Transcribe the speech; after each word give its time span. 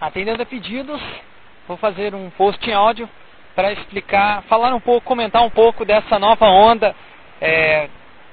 atendendo 0.00 0.42
a 0.42 0.46
pedidos, 0.46 1.00
vou 1.66 1.76
fazer 1.76 2.14
um 2.14 2.30
post 2.30 2.68
em 2.68 2.72
áudio 2.72 3.08
para 3.54 3.72
explicar, 3.72 4.42
falar 4.44 4.72
um 4.74 4.80
pouco, 4.80 5.06
comentar 5.06 5.42
um 5.42 5.50
pouco 5.50 5.84
dessa 5.84 6.18
nova 6.18 6.46
onda 6.46 6.94
é, 7.40 7.88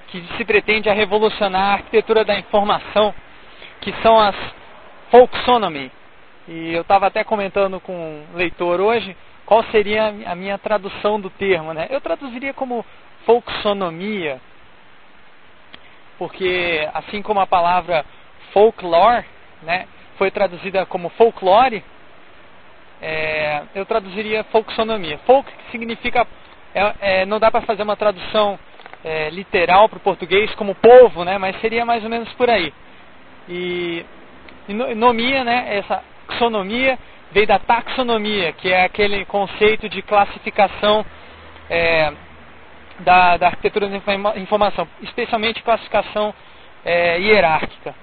que 0.08 0.24
se 0.38 0.46
pretende 0.46 0.90
a 0.90 0.94
revolucionar 0.94 1.64
a 1.64 1.74
arquitetura 1.74 2.24
da 2.24 2.38
informação, 2.38 3.14
que 3.82 3.92
são 4.02 4.20
as 4.20 4.36
folksonomy. 5.10 5.92
E 6.48 6.74
eu 6.74 6.82
estava 6.82 7.08
até 7.08 7.24
comentando 7.24 7.80
com 7.80 7.94
um 7.94 8.26
leitor 8.36 8.80
hoje 8.80 9.18
qual 9.46 9.64
seria 9.66 10.14
a 10.26 10.36
minha 10.36 10.58
tradução 10.58 11.20
do 11.20 11.30
termo. 11.30 11.74
Né? 11.74 11.88
Eu 11.90 12.00
traduziria 12.02 12.54
como 12.54 12.86
folksonomia, 13.26 14.40
porque 16.18 16.88
assim 16.94 17.22
como 17.22 17.40
a 17.40 17.48
palavra 17.48 18.06
folklore 18.54 19.26
né, 19.64 19.88
foi 20.18 20.32
traduzida 20.32 20.86
como 20.86 21.10
folclore, 21.10 21.84
é, 23.02 23.64
eu 23.76 23.86
traduziria 23.86 24.44
folksonomia. 24.46 25.20
Folk 25.26 25.52
significa, 25.72 26.26
é, 26.74 26.94
é, 27.02 27.26
não 27.26 27.40
dá 27.40 27.52
para 27.52 27.62
fazer 27.62 27.84
uma 27.84 27.96
tradução 27.96 28.58
é, 29.04 29.30
literal 29.30 29.88
para 29.88 29.98
o 29.98 30.02
português 30.02 30.54
como 30.56 30.76
povo, 30.76 31.24
né, 31.24 31.38
mas 31.38 31.60
seria 31.62 31.86
mais 31.86 32.04
ou 32.04 32.10
menos 32.10 32.32
por 32.34 32.50
aí. 32.50 32.74
E, 33.48 34.06
e 34.68 34.74
nomia, 34.74 35.44
né, 35.44 35.78
essa 35.78 36.04
taxonomia 36.28 36.98
veio 37.32 37.48
da 37.48 37.60
taxonomia, 37.60 38.54
que 38.54 38.72
é 38.72 38.84
aquele 38.84 39.26
conceito 39.26 39.88
de 39.90 40.02
classificação 40.02 41.06
é, 41.70 42.14
da, 43.00 43.38
da, 43.38 43.48
arquitetura 43.48 43.88
da 43.90 43.98
informação, 44.38 44.88
especialmente 45.02 45.62
classificação 45.62 46.34
é, 46.84 47.20
hierárquica. 47.20 47.94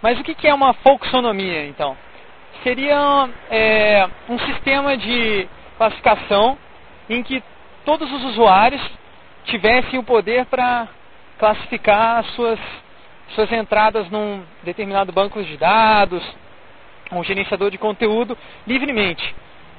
Mas 0.00 0.18
o 0.18 0.22
que, 0.22 0.46
é 0.46 0.54
uma 0.54 0.74
folksonomia, 0.74 1.66
então? 1.66 1.96
Seria 2.62 3.28
é, 3.50 4.08
um 4.28 4.38
sistema 4.38 4.96
de 4.96 5.48
classificação 5.76 6.56
em 7.08 7.22
que 7.22 7.42
todos 7.84 8.10
os 8.12 8.24
usuários 8.24 8.82
tivessem 9.44 9.98
o 9.98 10.04
poder 10.04 10.46
para 10.46 10.88
classificar 11.38 12.18
as 12.18 12.26
suas, 12.34 12.60
suas 13.30 13.50
entradas 13.50 14.08
num 14.10 14.42
determinado 14.62 15.12
banco 15.12 15.42
de 15.42 15.56
dados, 15.56 16.22
um 17.10 17.24
gerenciador 17.24 17.70
de 17.70 17.78
conteúdo 17.78 18.36
livremente. 18.66 19.34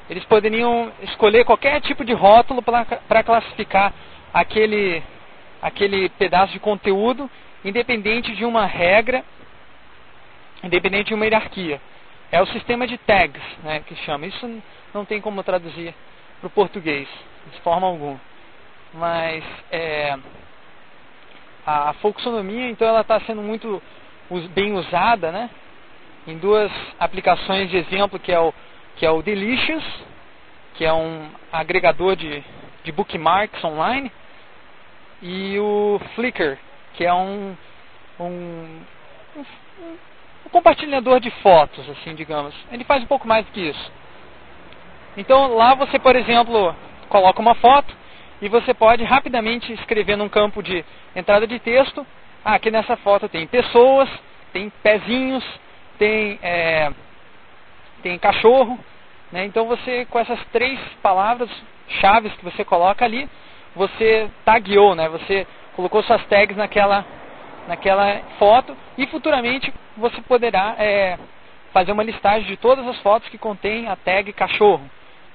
Eles 0.09 0.25
poderiam 0.25 0.91
escolher 1.03 1.45
qualquer 1.45 1.79
tipo 1.81 2.03
de 2.03 2.13
rótulo 2.13 2.61
para 2.61 3.23
classificar 3.23 3.93
aquele, 4.33 5.03
aquele 5.61 6.09
pedaço 6.09 6.51
de 6.51 6.59
conteúdo, 6.59 7.29
independente 7.63 8.35
de 8.35 8.43
uma 8.43 8.65
regra, 8.65 9.23
independente 10.63 11.07
de 11.07 11.13
uma 11.13 11.25
hierarquia. 11.25 11.81
É 12.31 12.41
o 12.41 12.45
sistema 12.47 12.85
de 12.85 12.97
tags, 12.97 13.41
né, 13.63 13.81
que 13.81 13.95
chama. 13.97 14.27
Isso 14.27 14.61
não 14.93 15.05
tem 15.05 15.19
como 15.19 15.43
traduzir 15.43 15.93
para 16.39 16.47
o 16.47 16.51
português, 16.51 17.07
de 17.51 17.59
forma 17.61 17.87
alguma. 17.87 18.19
Mas 18.93 19.43
é, 19.71 20.17
a, 21.65 21.93
folksonomia, 21.93 22.69
então, 22.69 22.87
ela 22.87 23.01
está 23.01 23.19
sendo 23.21 23.41
muito 23.41 23.81
bem 24.53 24.73
usada, 24.73 25.31
né? 25.31 25.49
Em 26.27 26.37
duas 26.37 26.71
aplicações 26.99 27.69
de 27.69 27.77
exemplo, 27.77 28.19
que 28.19 28.31
é 28.31 28.39
o, 28.39 28.53
que 28.95 29.05
é 29.05 29.09
o 29.09 29.21
Delicious, 29.21 29.83
que 30.75 30.85
é 30.85 30.93
um 30.93 31.29
agregador 31.51 32.15
de, 32.15 32.43
de 32.83 32.91
bookmarks 32.91 33.63
online, 33.63 34.11
e 35.21 35.57
o 35.59 35.99
Flickr, 36.15 36.57
que 36.93 37.05
é 37.05 37.13
um, 37.13 37.55
um, 38.19 38.81
um, 39.35 39.45
um 40.49 40.51
compartilhador 40.51 41.19
de 41.19 41.29
fotos, 41.41 41.87
assim, 41.89 42.15
digamos. 42.15 42.53
Ele 42.71 42.83
faz 42.83 43.03
um 43.03 43.07
pouco 43.07 43.27
mais 43.27 43.45
do 43.45 43.51
que 43.51 43.61
isso. 43.61 43.91
Então 45.15 45.55
lá 45.55 45.75
você, 45.75 45.99
por 45.99 46.15
exemplo, 46.15 46.75
coloca 47.07 47.41
uma 47.41 47.55
foto 47.55 47.95
e 48.41 48.49
você 48.49 48.73
pode 48.73 49.03
rapidamente 49.03 49.71
escrever 49.73 50.15
num 50.15 50.29
campo 50.29 50.63
de 50.63 50.83
entrada 51.15 51.45
de 51.45 51.59
texto. 51.59 52.05
Ah, 52.43 52.55
aqui 52.55 52.71
nessa 52.71 52.97
foto 52.97 53.29
tem 53.29 53.45
pessoas, 53.45 54.09
tem 54.51 54.71
pezinhos, 54.81 55.43
tem, 55.97 56.39
é, 56.41 56.91
tem 58.01 58.17
cachorro. 58.17 58.79
Né? 59.31 59.45
Então 59.45 59.67
você, 59.67 60.05
com 60.05 60.19
essas 60.19 60.39
três 60.51 60.79
palavras 61.01 61.49
chaves 62.01 62.33
que 62.33 62.43
você 62.43 62.63
coloca 62.63 63.05
ali, 63.05 63.29
você 63.75 64.29
tagueou, 64.43 64.95
né? 64.95 65.07
Você 65.09 65.45
colocou 65.75 66.01
suas 66.03 66.25
tags 66.25 66.57
naquela, 66.57 67.05
naquela 67.67 68.21
foto 68.37 68.75
e 68.97 69.05
futuramente 69.07 69.73
você 69.97 70.21
poderá 70.21 70.75
é, 70.77 71.17
fazer 71.71 71.91
uma 71.91 72.03
listagem 72.03 72.47
de 72.47 72.57
todas 72.57 72.87
as 72.87 72.97
fotos 72.99 73.29
que 73.29 73.37
contém 73.37 73.87
a 73.87 73.95
tag 73.95 74.31
cachorro. 74.33 74.89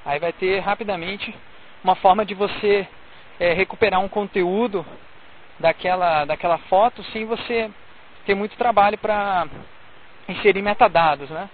Aí 0.04 0.18
vai 0.18 0.32
ter 0.32 0.58
rapidamente 0.60 1.34
uma 1.82 1.94
forma 1.94 2.24
de 2.24 2.34
você 2.34 2.86
é, 3.38 3.52
recuperar 3.52 4.00
um 4.00 4.08
conteúdo 4.08 4.84
daquela, 5.58 6.24
daquela 6.24 6.58
foto 6.58 7.02
sem 7.04 7.24
você 7.24 7.70
ter 8.26 8.34
muito 8.34 8.56
trabalho 8.56 8.98
para 8.98 9.46
inserir 10.28 10.62
metadados, 10.62 11.28
né? 11.30 11.48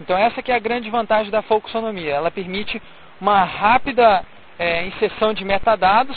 Então 0.00 0.16
essa 0.16 0.42
que 0.42 0.50
é 0.50 0.54
a 0.54 0.60
grande 0.60 0.90
vantagem 0.90 1.30
da 1.30 1.42
folksonomia. 1.42 2.14
Ela 2.14 2.30
permite 2.30 2.80
uma 3.20 3.44
rápida 3.44 4.24
é, 4.58 4.86
inserção 4.86 5.32
de 5.34 5.44
metadados, 5.44 6.16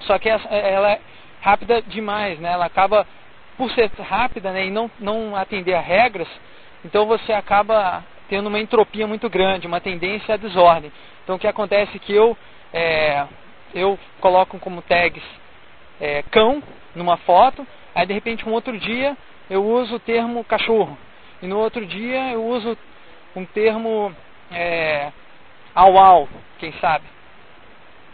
só 0.00 0.18
que 0.18 0.28
ela 0.28 0.98
rápida 1.40 1.82
demais, 1.82 2.38
né? 2.38 2.52
Ela 2.52 2.66
acaba, 2.66 3.06
por 3.56 3.70
ser 3.72 3.90
rápida 4.00 4.52
né, 4.52 4.66
e 4.66 4.70
não, 4.70 4.90
não 4.98 5.36
atender 5.36 5.74
a 5.74 5.80
regras, 5.80 6.28
então 6.84 7.06
você 7.06 7.32
acaba 7.32 8.04
tendo 8.28 8.48
uma 8.48 8.58
entropia 8.58 9.06
muito 9.06 9.28
grande, 9.30 9.66
uma 9.66 9.80
tendência 9.80 10.34
à 10.34 10.36
desordem. 10.36 10.92
Então 11.22 11.36
o 11.36 11.38
que 11.38 11.46
acontece 11.46 11.96
é 11.96 11.98
que 11.98 12.12
eu, 12.12 12.36
é, 12.72 13.24
eu 13.74 13.98
coloco 14.20 14.58
como 14.58 14.82
tags 14.82 15.22
é, 16.00 16.22
cão 16.30 16.62
numa 16.94 17.16
foto, 17.18 17.66
aí 17.94 18.06
de 18.06 18.12
repente 18.12 18.48
um 18.48 18.52
outro 18.52 18.76
dia 18.78 19.16
eu 19.48 19.64
uso 19.64 19.96
o 19.96 20.00
termo 20.00 20.44
cachorro, 20.44 20.98
e 21.42 21.46
no 21.46 21.58
outro 21.58 21.84
dia 21.86 22.32
eu 22.32 22.44
uso 22.44 22.76
um 23.34 23.44
termo 23.44 24.14
é, 24.50 25.12
au 25.74 25.98
au, 25.98 26.28
quem 26.58 26.72
sabe. 26.80 27.04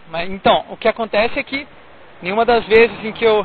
Mas, 0.09 0.29
então, 0.31 0.65
o 0.69 0.77
que 0.77 0.89
acontece 0.89 1.39
é 1.39 1.43
que 1.43 1.67
nenhuma 2.23 2.45
das 2.45 2.65
vezes 2.67 3.05
em 3.05 3.13
que 3.13 3.25
eu 3.25 3.45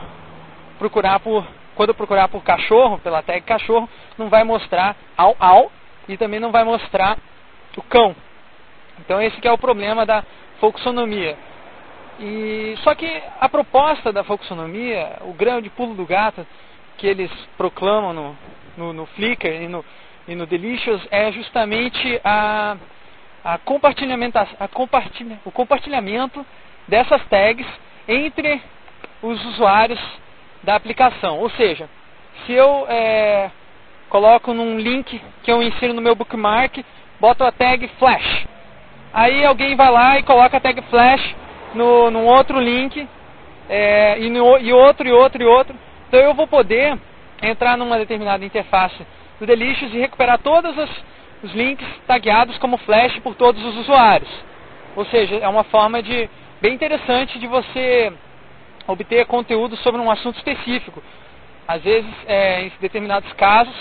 procurar 0.80 1.20
por, 1.20 1.46
quando 1.76 1.90
eu 1.90 1.96
procurar 1.96 2.30
por 2.30 2.44
cachorro, 2.44 3.00
pela 3.00 3.22
tag 3.22 3.42
cachorro, 3.42 3.90
não 4.18 4.30
vai 4.30 4.44
mostrar 4.44 4.96
au 5.18 5.36
au 5.40 5.72
e 6.08 6.16
também 6.16 6.40
não 6.40 6.52
vai 6.52 6.64
mostrar 6.64 7.18
o 7.76 7.82
cão. 7.82 8.16
Então 9.00 9.22
esse 9.22 9.40
que 9.42 9.48
é 9.48 9.52
o 9.52 9.58
problema 9.58 10.06
da 10.06 10.24
folksonomia. 10.60 11.38
E 12.20 12.76
só 12.84 12.96
que 12.96 13.22
a 13.40 13.48
proposta 13.48 14.12
da 14.12 14.24
folksonomia, 14.24 15.18
o 15.22 15.34
grande 15.34 15.70
pulo 15.70 15.94
do 15.94 16.06
gato 16.06 16.46
que 16.98 17.06
eles 17.06 17.32
proclamam 17.58 18.14
no, 18.14 18.38
no, 18.76 18.94
no 18.94 19.06
Flickr 19.08 19.48
e 19.48 19.68
no, 19.68 19.86
e 20.28 20.34
no 20.34 20.48
Delicious 20.48 21.06
é 21.12 21.32
justamente 21.32 22.20
a 22.24 22.78
a 23.48 23.58
compartilhamento, 23.59 24.38
a 24.38 24.68
compartilha, 24.68 25.40
o 25.46 25.52
compartilhamento 25.52 26.46
dessas 26.86 27.26
tags 27.28 27.66
entre 28.07 28.62
os 29.22 29.44
usuários 29.45 30.00
da 30.63 30.75
aplicação. 30.75 31.40
Ou 31.40 31.50
seja, 31.51 31.90
se 32.45 32.53
eu 32.53 32.85
é, 32.90 33.50
coloco 34.09 34.53
num 34.53 34.79
link 34.79 35.22
que 35.44 35.51
eu 35.51 35.62
insiro 35.62 35.94
no 35.94 36.01
meu 36.01 36.16
bookmark, 36.16 36.84
boto 37.19 37.44
a 37.44 37.51
tag 37.51 37.88
flash. 38.00 38.46
Aí 39.13 39.46
alguém 39.46 39.75
vai 39.75 39.91
lá 39.91 40.19
e 40.19 40.23
coloca 40.23 40.57
a 40.57 40.59
tag 40.59 40.81
flash 40.84 41.35
no, 41.73 42.12
num 42.12 42.25
outro 42.25 42.59
link, 42.59 43.07
é, 43.69 44.19
e, 44.19 44.29
no, 44.29 44.57
e 44.57 44.72
outro, 44.72 45.07
e 45.07 45.12
outro, 45.12 45.41
e 45.41 45.46
outro. 45.46 45.75
Então 46.07 46.19
eu 46.19 46.34
vou 46.34 46.47
poder 46.47 46.97
entrar 47.41 47.78
numa 47.78 47.97
determinada 47.97 48.46
interface 48.46 49.06
do 49.40 49.46
Delicious 49.46 49.94
e 49.94 50.00
recuperar 50.00 50.40
todas 50.40 50.78
as 50.78 50.90
os 51.44 51.53
links 51.53 51.88
tagueados 52.07 52.58
como 52.58 52.78
flash 52.78 53.17
por 53.20 53.35
todos 53.35 53.64
os 53.64 53.78
usuários. 53.78 54.29
Ou 54.96 55.05
seja, 55.05 55.35
é 55.35 55.47
uma 55.47 55.64
forma 55.66 56.02
de 56.02 56.29
bem 56.62 56.74
interessante 56.74 57.40
de 57.40 57.48
você 57.48 58.12
obter 58.88 59.26
conteúdo 59.26 59.76
sobre 59.78 60.02
um 60.02 60.09
assunto 60.09 60.38
específico. 60.38 61.04
Às 61.68 61.82
vezes, 61.84 62.09
é, 62.26 62.64
em 62.64 62.72
determinados 62.80 63.32
casos, 63.34 63.76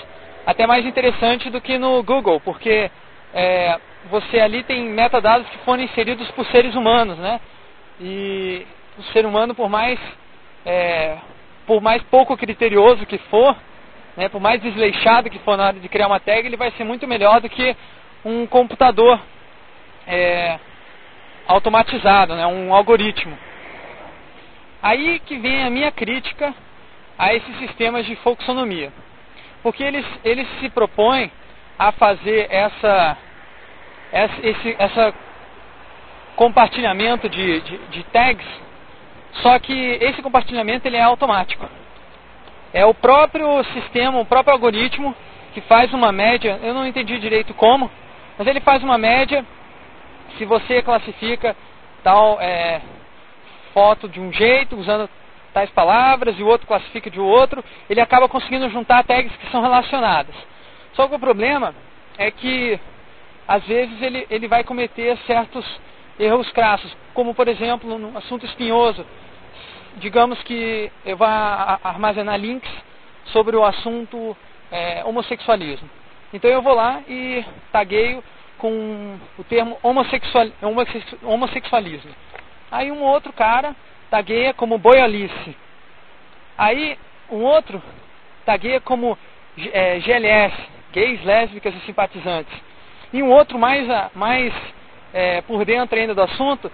até 0.44 0.66
mais 0.66 0.84
interessante 0.84 1.50
do 1.50 1.60
que 1.60 1.78
no 1.78 2.02
Google, 2.02 2.40
porque 2.40 2.90
é, 3.32 3.78
você 4.10 4.40
ali 4.40 4.62
tem 4.64 4.84
metadados 4.84 5.48
que 5.48 5.58
foram 5.58 5.82
inseridos 5.82 6.30
por 6.32 6.46
seres 6.46 6.74
humanos, 6.74 7.18
né? 7.18 7.40
E 8.00 8.66
o 8.98 9.02
ser 9.12 9.24
humano, 9.24 9.54
por 9.54 9.68
mais, 9.68 9.98
é, 10.64 11.16
por 11.66 11.80
mais 11.80 12.02
pouco 12.04 12.36
criterioso 12.36 13.06
que 13.06 13.18
for, 13.30 13.56
né, 14.16 14.28
por 14.28 14.40
mais 14.40 14.60
desleixado 14.60 15.30
que 15.30 15.38
for 15.40 15.56
na 15.56 15.66
hora 15.66 15.78
de 15.78 15.88
criar 15.88 16.06
uma 16.06 16.20
tag, 16.20 16.46
ele 16.46 16.56
vai 16.56 16.70
ser 16.72 16.84
muito 16.84 17.06
melhor 17.06 17.40
do 17.40 17.48
que 17.48 17.76
um 18.24 18.46
computador 18.46 19.20
é, 20.06 20.58
automatizado, 21.46 22.34
né, 22.34 22.46
um 22.46 22.74
algoritmo. 22.74 23.36
Aí 24.82 25.18
que 25.20 25.36
vem 25.38 25.64
a 25.64 25.70
minha 25.70 25.90
crítica 25.90 26.54
a 27.18 27.34
esses 27.34 27.58
sistemas 27.58 28.04
de 28.06 28.14
folksonomia. 28.16 28.92
Porque 29.62 29.82
eles, 29.82 30.06
eles 30.24 30.46
se 30.60 30.68
propõem 30.68 31.30
a 31.78 31.92
fazer 31.92 32.46
essa, 32.50 33.16
essa, 34.12 34.46
esse 34.46 34.76
essa 34.78 35.14
compartilhamento 36.36 37.28
de, 37.28 37.60
de, 37.62 37.78
de 37.88 38.02
tags, 38.04 38.46
só 39.42 39.58
que 39.58 39.98
esse 40.00 40.22
compartilhamento 40.22 40.86
ele 40.86 40.96
é 40.96 41.02
automático. 41.02 41.68
É 42.72 42.84
o 42.84 42.92
próprio 42.92 43.64
sistema, 43.72 44.20
o 44.20 44.26
próprio 44.26 44.52
algoritmo 44.52 45.16
que 45.54 45.62
faz 45.62 45.92
uma 45.94 46.12
média, 46.12 46.60
eu 46.62 46.74
não 46.74 46.86
entendi 46.86 47.18
direito 47.18 47.54
como, 47.54 47.90
mas 48.36 48.46
ele 48.46 48.60
faz 48.60 48.82
uma 48.82 48.98
média 48.98 49.44
se 50.36 50.44
você 50.44 50.82
classifica 50.82 51.56
tal 52.02 52.40
é, 52.40 52.80
foto 53.72 54.08
de 54.08 54.20
um 54.20 54.32
jeito, 54.32 54.76
usando 54.76 55.08
tais 55.52 55.70
palavras, 55.70 56.38
e 56.38 56.42
o 56.42 56.46
outro 56.46 56.66
classifica 56.66 57.10
de 57.10 57.18
outro, 57.18 57.64
ele 57.88 58.00
acaba 58.00 58.28
conseguindo 58.28 58.68
juntar 58.68 59.04
tags 59.04 59.34
que 59.36 59.50
são 59.50 59.62
relacionadas. 59.62 60.34
Só 60.92 61.08
que 61.08 61.14
o 61.14 61.18
problema 61.18 61.74
é 62.18 62.30
que, 62.30 62.78
às 63.48 63.64
vezes, 63.64 64.00
ele, 64.02 64.26
ele 64.30 64.48
vai 64.48 64.64
cometer 64.64 65.16
certos 65.26 65.64
erros 66.18 66.50
crassos, 66.52 66.94
como, 67.14 67.34
por 67.34 67.48
exemplo, 67.48 67.98
no 67.98 68.16
assunto 68.16 68.46
espinhoso. 68.46 69.04
Digamos 69.96 70.42
que 70.42 70.90
eu 71.04 71.16
vá 71.16 71.78
armazenar 71.82 72.38
links 72.38 72.70
sobre 73.26 73.56
o 73.56 73.64
assunto 73.64 74.36
é, 74.70 75.02
homossexualismo. 75.04 75.88
Então 76.32 76.50
eu 76.50 76.60
vou 76.60 76.74
lá 76.74 77.02
e 77.08 77.44
tagueio 77.72 78.22
com 78.58 79.18
o 79.38 79.44
termo 79.44 79.78
homossexual, 79.82 80.46
homossexualismo. 81.22 82.10
Aí 82.70 82.90
um 82.90 83.02
outro 83.02 83.32
cara 83.32 83.74
tagueia 84.10 84.54
como 84.54 84.78
boiolice. 84.78 85.56
Aí 86.56 86.98
um 87.30 87.42
outro 87.42 87.82
tagueia 88.44 88.80
como 88.80 89.18
é, 89.72 89.98
GLS, 90.00 90.56
gays, 90.92 91.24
lésbicas 91.24 91.74
e 91.74 91.80
simpatizantes. 91.80 92.54
E 93.12 93.22
um 93.22 93.30
outro 93.30 93.58
mais, 93.58 93.86
mais 94.14 94.52
é, 95.12 95.40
por 95.42 95.64
dentro 95.64 95.98
ainda 95.98 96.14
do 96.14 96.22
assunto, 96.22 96.70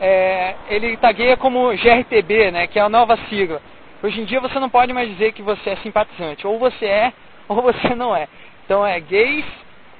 é, 0.00 0.54
ele 0.68 0.96
tagueia 0.96 1.36
como 1.36 1.70
GRTB, 1.70 2.50
né, 2.50 2.66
que 2.66 2.78
é 2.78 2.82
a 2.82 2.88
nova 2.88 3.16
sigla. 3.28 3.60
Hoje 4.02 4.20
em 4.20 4.24
dia 4.24 4.40
você 4.40 4.58
não 4.58 4.68
pode 4.68 4.92
mais 4.92 5.08
dizer 5.08 5.32
que 5.32 5.42
você 5.42 5.70
é 5.70 5.76
simpatizante, 5.76 6.46
ou 6.46 6.58
você 6.58 6.86
é 6.86 7.12
ou 7.48 7.62
você 7.62 7.94
não 7.94 8.14
é. 8.14 8.28
Então 8.64 8.86
é 8.86 8.98
gays, 9.00 9.44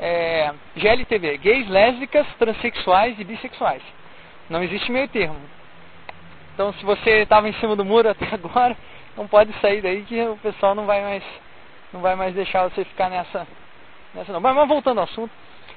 é, 0.00 0.52
GLTB, 0.76 1.38
gays, 1.38 1.68
lésbicas, 1.68 2.26
transexuais 2.38 3.18
e 3.18 3.24
bissexuais. 3.24 3.82
Não 4.48 4.62
existe 4.62 4.90
meio 4.90 5.08
termo. 5.08 5.36
Então 6.54 6.72
se 6.74 6.84
você 6.84 7.22
estava 7.22 7.48
em 7.48 7.54
cima 7.54 7.74
do 7.74 7.84
muro 7.84 8.08
até 8.10 8.26
agora, 8.32 8.76
não 9.16 9.26
pode 9.26 9.52
sair 9.60 9.80
daí 9.80 10.02
que 10.02 10.20
o 10.22 10.36
pessoal 10.38 10.74
não 10.74 10.86
vai 10.86 11.02
mais, 11.02 11.22
não 11.92 12.00
vai 12.00 12.14
mais 12.14 12.34
deixar 12.34 12.68
você 12.68 12.84
ficar 12.84 13.08
nessa, 13.08 13.46
nessa 14.14 14.32
não. 14.32 14.40
Mas, 14.40 14.54
mas 14.54 14.68
voltando 14.68 14.98
ao 14.98 15.04
assunto, 15.04 15.32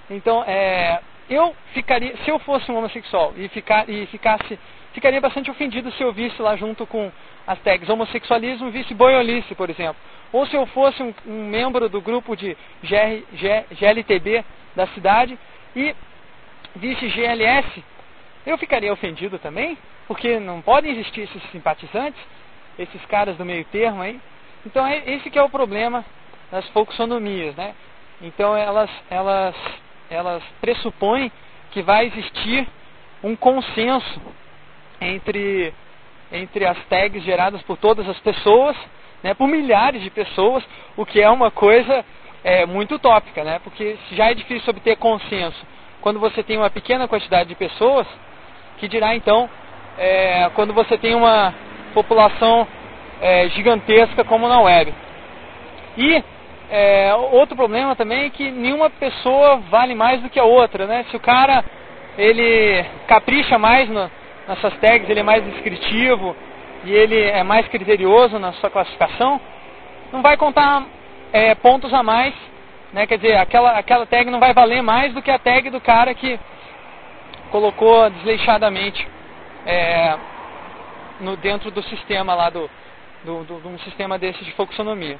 então 0.09 0.43
é, 0.45 0.99
eu 1.29 1.55
ficaria, 1.73 2.15
se 2.17 2.29
eu 2.29 2.39
fosse 2.39 2.71
um 2.71 2.77
homossexual 2.77 3.33
e, 3.35 3.47
ficar, 3.49 3.89
e 3.89 4.05
ficasse, 4.07 4.57
ficaria 4.93 5.19
bastante 5.19 5.51
ofendido 5.51 5.91
se 5.91 6.01
eu 6.01 6.13
visse 6.13 6.41
lá 6.41 6.55
junto 6.55 6.85
com 6.85 7.11
as 7.45 7.59
tags 7.59 7.89
homossexualismo, 7.89 8.71
visse 8.71 8.93
boiolice, 8.93 9.53
por 9.55 9.69
exemplo. 9.69 9.97
Ou 10.31 10.45
se 10.45 10.55
eu 10.55 10.65
fosse 10.67 11.01
um, 11.01 11.13
um 11.25 11.47
membro 11.47 11.87
do 11.87 12.01
grupo 12.01 12.35
de 12.35 12.57
GR, 12.83 13.75
GLTB 13.75 14.43
da 14.75 14.87
cidade 14.87 15.37
e 15.75 15.95
visse 16.75 17.09
GLS, 17.09 17.83
eu 18.45 18.57
ficaria 18.57 18.93
ofendido 18.93 19.39
também, 19.39 19.77
porque 20.07 20.39
não 20.39 20.61
podem 20.61 20.91
existir 20.91 21.21
esses 21.21 21.43
simpatizantes, 21.51 22.21
esses 22.77 23.03
caras 23.05 23.35
do 23.37 23.45
meio 23.45 23.65
termo 23.65 24.01
aí. 24.01 24.19
Então 24.65 24.85
é, 24.85 25.03
esse 25.05 25.29
que 25.29 25.39
é 25.39 25.43
o 25.43 25.49
problema 25.49 26.05
das 26.51 26.67
folksonomias, 26.69 27.55
né? 27.55 27.73
Então 28.21 28.55
elas, 28.55 28.89
elas, 29.09 29.55
elas 30.09 30.43
pressupõem 30.61 31.31
que 31.71 31.81
vai 31.81 32.05
existir 32.07 32.67
um 33.23 33.35
consenso 33.35 34.21
entre, 35.01 35.73
entre 36.31 36.65
as 36.65 36.77
tags 36.85 37.23
geradas 37.23 37.61
por 37.63 37.77
todas 37.77 38.07
as 38.07 38.19
pessoas 38.19 38.75
né, 39.23 39.33
por 39.33 39.47
milhares 39.47 40.01
de 40.01 40.09
pessoas, 40.09 40.63
o 40.95 41.05
que 41.05 41.21
é 41.21 41.29
uma 41.29 41.51
coisa 41.51 42.05
é, 42.43 42.65
muito 42.65 42.95
utópica, 42.95 43.43
né, 43.43 43.59
porque 43.63 43.97
já 44.11 44.31
é 44.31 44.33
difícil 44.33 44.69
obter 44.69 44.97
consenso 44.97 45.65
quando 46.01 46.19
você 46.19 46.43
tem 46.43 46.57
uma 46.57 46.69
pequena 46.69 47.07
quantidade 47.07 47.49
de 47.49 47.55
pessoas, 47.55 48.07
que 48.77 48.87
dirá 48.87 49.15
então 49.15 49.49
é, 49.97 50.49
quando 50.55 50.73
você 50.73 50.97
tem 50.97 51.15
uma 51.15 51.53
população 51.93 52.67
é, 53.21 53.49
gigantesca 53.49 54.23
como 54.23 54.47
na 54.47 54.61
web. 54.61 54.93
E 55.97 56.23
é, 56.69 57.13
outro 57.31 57.55
problema 57.55 57.95
também 57.95 58.25
é 58.25 58.29
que 58.29 58.51
nenhuma 58.51 58.89
pessoa 58.89 59.57
vale 59.69 59.95
mais 59.95 60.21
do 60.21 60.29
que 60.29 60.39
a 60.39 60.43
outra, 60.43 60.85
né? 60.85 61.05
Se 61.09 61.15
o 61.17 61.19
cara 61.19 61.63
ele 62.17 62.85
capricha 63.07 63.57
mais 63.57 63.89
no, 63.89 64.09
nessas 64.47 64.77
tags, 64.77 65.09
ele 65.09 65.19
é 65.19 65.23
mais 65.23 65.43
descritivo, 65.43 66.35
e 66.87 66.93
ele 66.93 67.21
é 67.21 67.43
mais 67.43 67.67
criterioso 67.67 68.39
na 68.39 68.53
sua 68.53 68.69
classificação, 68.69 69.41
não 70.09 70.21
vai 70.21 70.37
contar 70.37 70.85
é, 71.33 71.53
pontos 71.53 71.93
a 71.93 72.01
mais, 72.01 72.33
né? 72.93 73.05
quer 73.05 73.17
dizer, 73.17 73.35
aquela, 73.35 73.77
aquela 73.77 74.05
tag 74.05 74.31
não 74.31 74.39
vai 74.39 74.53
valer 74.53 74.81
mais 74.81 75.13
do 75.13 75.21
que 75.21 75.29
a 75.29 75.37
tag 75.37 75.69
do 75.69 75.81
cara 75.81 76.13
que 76.13 76.39
colocou 77.51 78.09
desleixadamente 78.09 79.05
é, 79.65 80.17
no, 81.19 81.35
dentro 81.35 81.69
do 81.71 81.83
sistema 81.83 82.33
lá 82.33 82.49
do, 82.49 82.69
do, 83.25 83.43
do, 83.43 83.67
um 83.67 83.79
sistema 83.79 84.17
desse 84.17 84.41
de 84.45 84.53
folksonomia. 84.53 85.19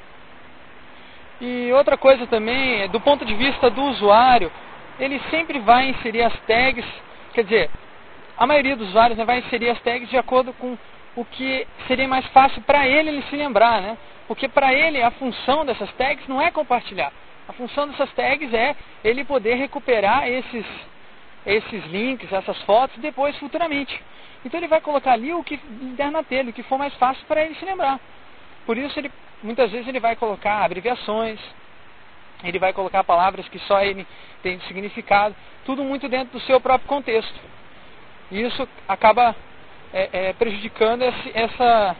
E 1.38 1.70
outra 1.74 1.98
coisa 1.98 2.26
também, 2.26 2.88
do 2.88 2.98
ponto 2.98 3.26
de 3.26 3.34
vista 3.34 3.68
do 3.68 3.82
usuário, 3.82 4.50
ele 4.98 5.20
sempre 5.30 5.58
vai 5.58 5.90
inserir 5.90 6.22
as 6.22 6.34
tags, 6.46 6.86
quer 7.34 7.44
dizer, 7.44 7.70
a 8.38 8.46
maioria 8.46 8.74
dos 8.74 8.88
usuários 8.88 9.18
né, 9.18 9.24
vai 9.26 9.40
inserir 9.40 9.68
as 9.68 9.80
tags 9.82 10.08
de 10.08 10.16
acordo 10.16 10.54
com 10.54 10.78
o 11.18 11.24
que 11.24 11.66
seria 11.88 12.06
mais 12.06 12.24
fácil 12.28 12.62
para 12.62 12.86
ele, 12.86 13.08
ele 13.08 13.22
se 13.22 13.34
lembrar, 13.34 13.82
né? 13.82 13.98
Porque 14.28 14.46
para 14.46 14.72
ele 14.72 15.02
a 15.02 15.10
função 15.10 15.66
dessas 15.66 15.92
tags 15.94 16.28
não 16.28 16.40
é 16.40 16.48
compartilhar. 16.52 17.12
A 17.48 17.52
função 17.52 17.88
dessas 17.88 18.12
tags 18.12 18.54
é 18.54 18.76
ele 19.02 19.24
poder 19.24 19.56
recuperar 19.56 20.28
esses, 20.28 20.64
esses 21.44 21.84
links, 21.86 22.32
essas 22.32 22.56
fotos 22.62 22.96
depois 22.98 23.36
futuramente. 23.38 24.00
Então 24.44 24.60
ele 24.60 24.68
vai 24.68 24.80
colocar 24.80 25.14
ali 25.14 25.34
o 25.34 25.42
que 25.42 25.56
der 25.96 26.12
na 26.12 26.22
telha, 26.22 26.50
o 26.50 26.52
que 26.52 26.62
for 26.62 26.78
mais 26.78 26.94
fácil 26.94 27.26
para 27.26 27.42
ele 27.42 27.56
se 27.56 27.64
lembrar. 27.64 27.98
Por 28.64 28.78
isso 28.78 28.96
ele 28.96 29.10
muitas 29.42 29.72
vezes 29.72 29.88
ele 29.88 29.98
vai 29.98 30.14
colocar 30.14 30.64
abreviações, 30.64 31.40
ele 32.44 32.60
vai 32.60 32.72
colocar 32.72 33.02
palavras 33.02 33.48
que 33.48 33.58
só 33.60 33.82
ele 33.82 34.06
tem 34.40 34.60
significado, 34.68 35.34
tudo 35.64 35.82
muito 35.82 36.08
dentro 36.08 36.38
do 36.38 36.44
seu 36.44 36.60
próprio 36.60 36.88
contexto. 36.88 37.40
E 38.30 38.40
isso 38.40 38.68
acaba 38.86 39.34
é, 39.92 40.08
é, 40.12 40.32
prejudicando 40.32 41.02
esse, 41.02 41.32
essa, 41.34 41.96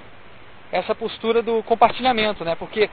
essa 0.70 0.94
postura 0.94 1.42
do 1.42 1.62
compartilhamento, 1.62 2.44
né? 2.44 2.54
Porque 2.54 2.88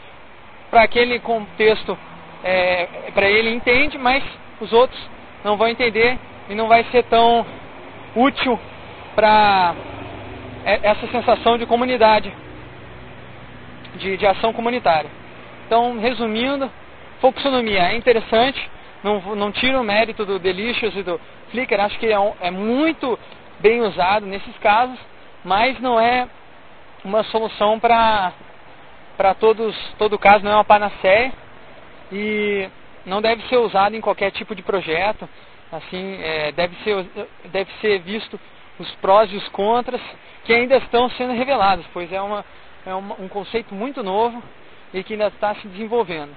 para 0.70 0.84
aquele 0.84 1.20
contexto, 1.20 1.98
é, 2.44 2.88
para 3.14 3.30
ele 3.30 3.50
entende, 3.50 3.98
mas 3.98 4.24
os 4.60 4.72
outros 4.74 5.00
não 5.44 5.58
vão 5.58 5.68
entender 5.68 6.18
e 6.50 6.56
não 6.56 6.68
vai 6.68 6.84
ser 6.86 7.04
tão 7.04 7.46
útil 8.16 8.60
para 9.16 9.76
é, 10.66 10.80
essa 10.84 11.08
sensação 11.08 11.58
de 11.58 11.66
comunidade, 11.66 12.34
de, 13.96 14.18
de 14.18 14.26
ação 14.26 14.52
comunitária. 14.52 15.10
Então, 15.66 16.00
resumindo, 16.00 16.70
folksonomia 17.20 17.92
é 17.92 17.96
interessante, 17.96 18.70
não, 19.04 19.36
não 19.36 19.52
tira 19.52 19.80
o 19.80 19.84
mérito 19.84 20.26
do 20.26 20.40
Delicious 20.40 20.96
e 20.96 21.04
do 21.04 21.20
Flickr, 21.52 21.80
acho 21.80 21.98
que 22.00 22.08
é, 22.08 22.20
um, 22.20 22.34
é 22.42 22.52
muito 22.52 23.18
bem 23.60 23.82
usado 23.82 24.26
nesses 24.26 24.58
casos, 24.58 24.98
mas 25.44 25.80
não 25.80 26.00
é 26.00 26.28
uma 27.04 27.24
solução 27.24 27.80
para 27.80 28.34
para 29.18 29.34
todos 29.34 29.76
todo 29.98 30.20
caso, 30.20 30.44
não 30.44 30.52
é 30.52 30.56
uma 30.56 30.66
panaceia 30.66 31.32
e 32.12 32.68
não 33.06 33.22
deve 33.22 33.42
ser 33.48 33.58
usado 33.58 33.96
em 33.96 34.02
qualquer 34.02 34.32
tipo 34.32 34.54
de 34.54 34.62
projeto. 34.62 35.28
Assim, 35.72 36.18
é, 36.22 36.52
deve 36.52 36.76
ser 36.84 37.06
deve 37.46 37.72
ser 37.82 38.00
visto 38.00 38.40
os 38.78 38.92
prós 38.96 39.32
e 39.32 39.38
os 39.38 39.48
contras 39.50 40.02
que 40.44 40.54
ainda 40.54 40.78
estão 40.78 41.10
sendo 41.12 41.34
revelados, 41.34 41.86
pois 41.94 42.12
é, 42.12 42.22
uma, 42.22 42.46
é 42.86 42.94
uma, 42.94 43.16
um 43.20 43.28
conceito 43.28 43.74
muito 43.74 44.04
novo 44.04 44.44
e 44.94 45.04
que 45.04 45.14
ainda 45.14 45.28
está 45.28 45.56
se 45.56 45.68
desenvolvendo. 45.68 46.36